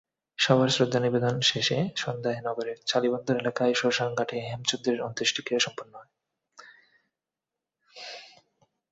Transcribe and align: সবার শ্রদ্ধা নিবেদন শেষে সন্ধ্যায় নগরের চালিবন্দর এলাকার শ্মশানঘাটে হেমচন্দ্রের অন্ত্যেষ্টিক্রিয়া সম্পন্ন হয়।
সবার 0.39 0.69
শ্রদ্ধা 0.69 0.99
নিবেদন 0.99 1.35
শেষে 1.41 1.77
সন্ধ্যায় 1.95 2.39
নগরের 2.41 2.77
চালিবন্দর 2.85 3.35
এলাকার 3.37 3.69
শ্মশানঘাটে 3.73 4.37
হেমচন্দ্রের 4.49 4.99
অন্ত্যেষ্টিক্রিয়া 5.01 5.61
সম্পন্ন 5.61 5.93
হয়। 5.99 6.11